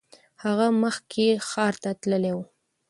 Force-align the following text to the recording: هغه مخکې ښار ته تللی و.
هغه 0.43 0.67
مخکې 0.83 1.25
ښار 1.49 1.73
ته 1.83 1.89
تللی 2.01 2.33
و. 2.35 2.39